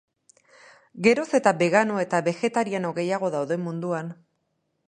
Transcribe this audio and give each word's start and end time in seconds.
Geroz 1.07 1.27
eta 1.39 1.53
begano 1.59 2.01
eta 2.05 2.23
begetariano 2.31 2.97
gehiago 3.01 3.33
daude 3.37 3.63
munduan. 3.67 4.15